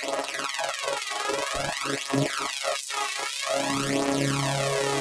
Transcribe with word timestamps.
Thank 0.00 0.32
you. 4.20 4.91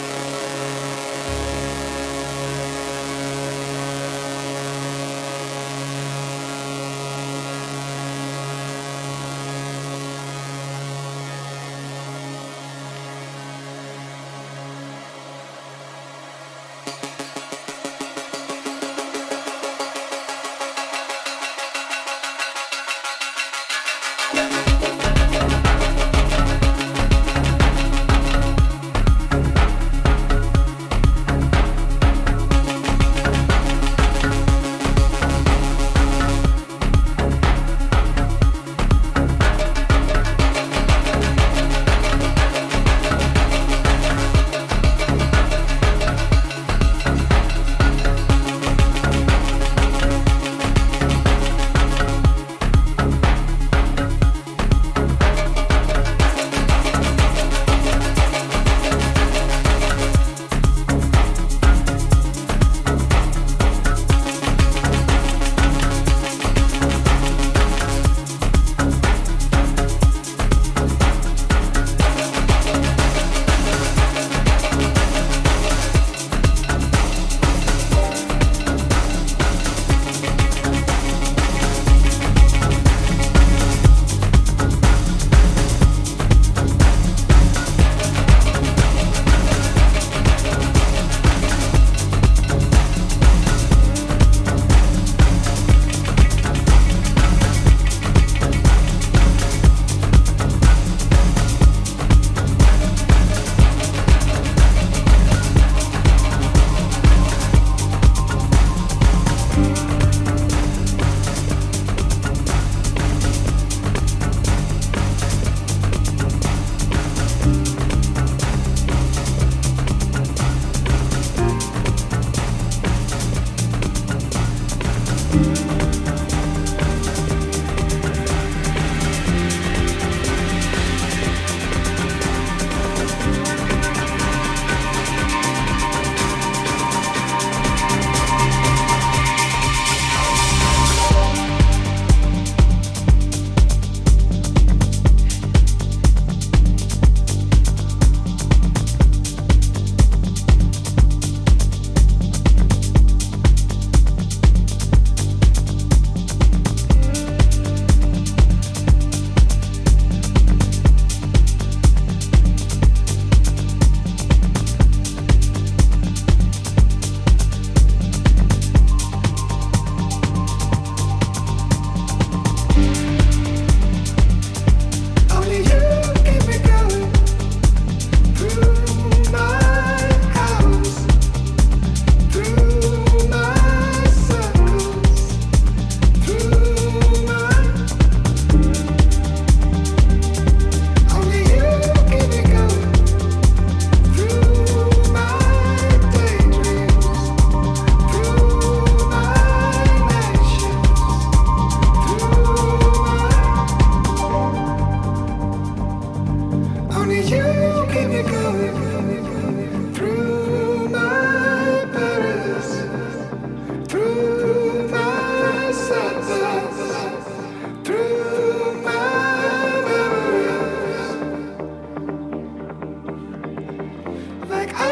Like 224.51 224.73
I 224.81 224.90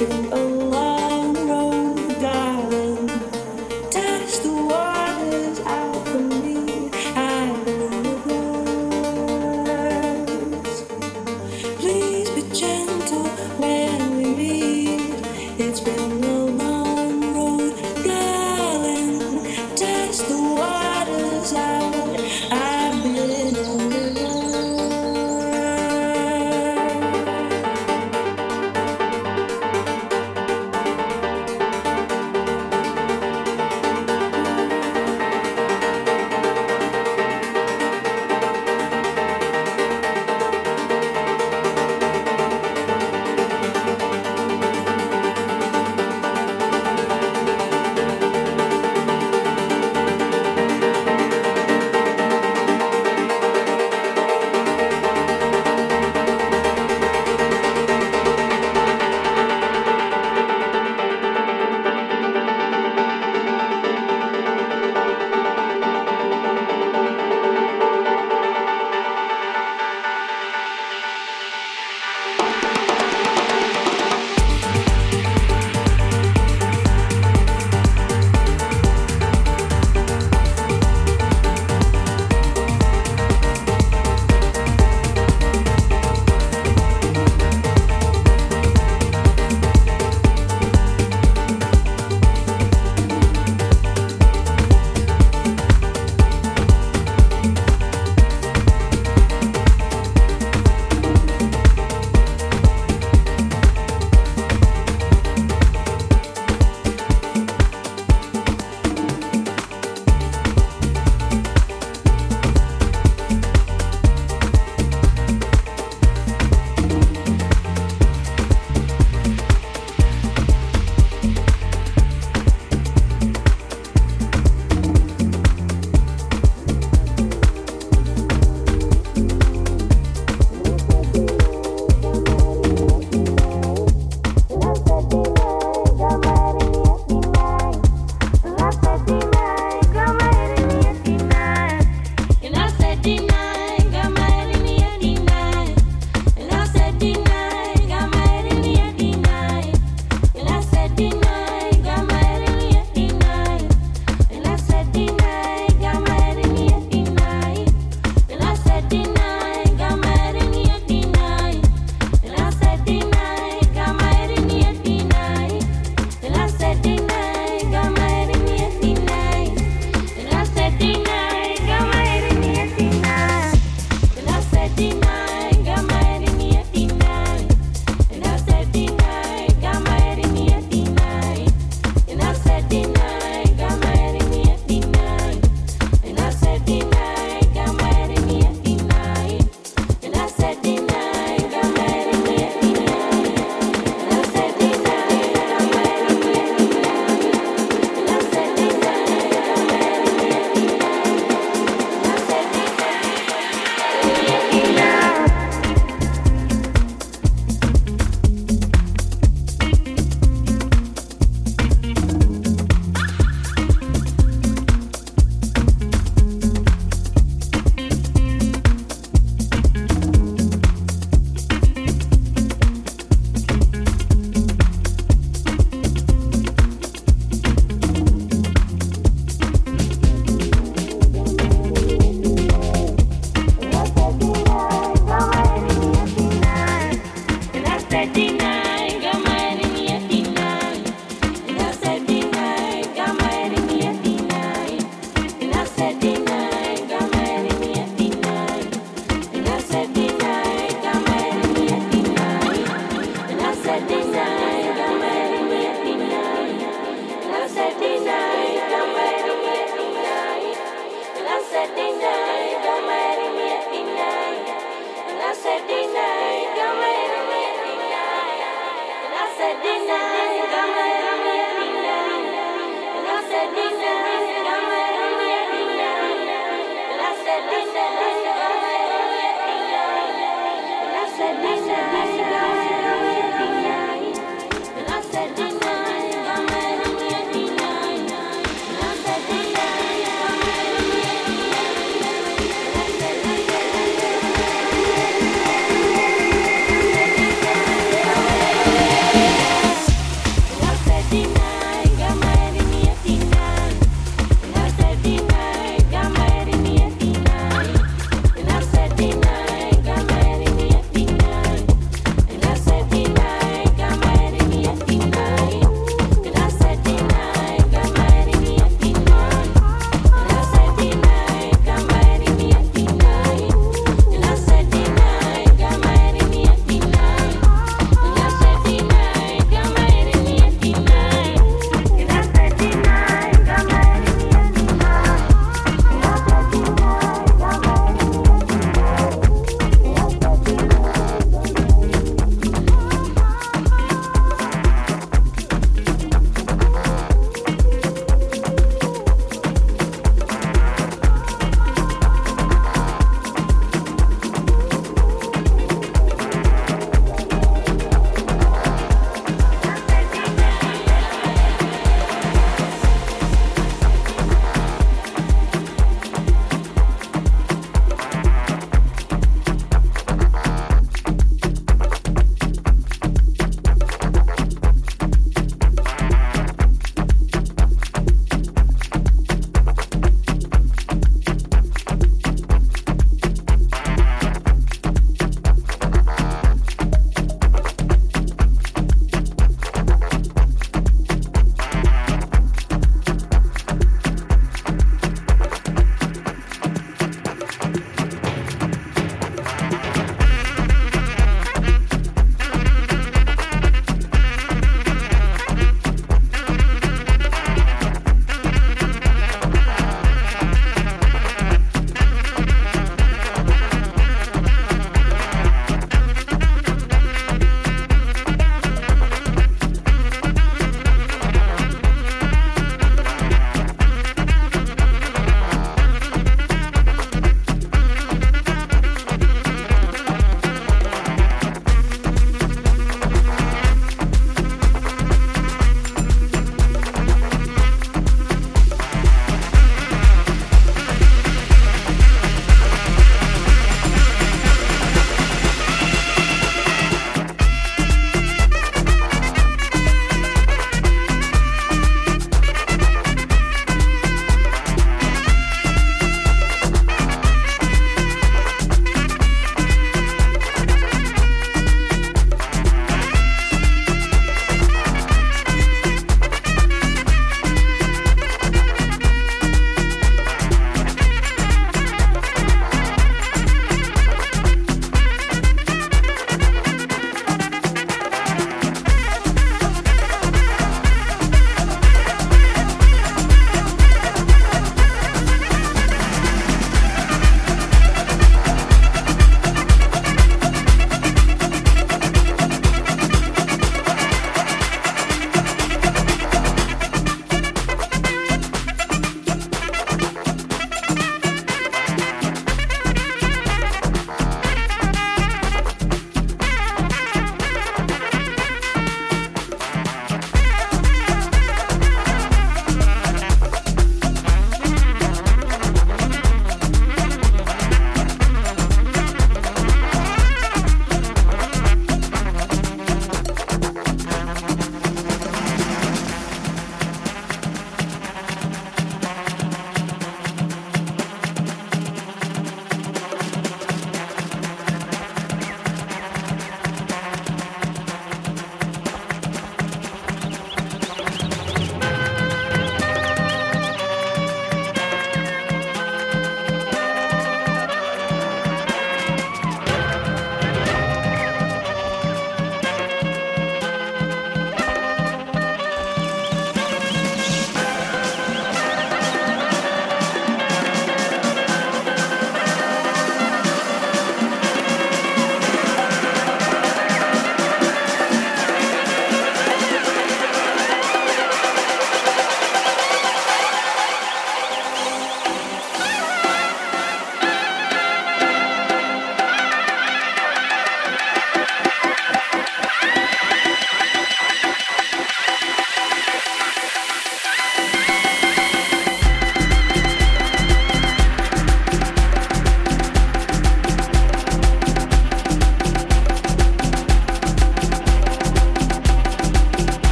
Please 0.00 0.49